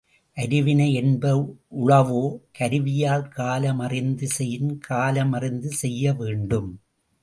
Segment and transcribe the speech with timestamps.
[0.37, 1.25] அருவினை யென்ப
[1.81, 2.23] உளவோ
[2.51, 6.71] கருவியால் கால மறிந்து செயின் காலமறிந்து செய்யவேண்டும்.